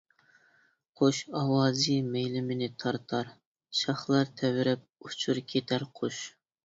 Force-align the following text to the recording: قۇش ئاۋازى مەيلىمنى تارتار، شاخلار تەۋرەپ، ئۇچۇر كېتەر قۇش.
قۇش 1.01 1.17
ئاۋازى 1.41 1.97
مەيلىمنى 2.15 2.69
تارتار، 2.85 3.29
شاخلار 3.81 4.35
تەۋرەپ، 4.41 4.85
ئۇچۇر 5.09 5.43
كېتەر 5.53 5.87
قۇش. 6.01 6.19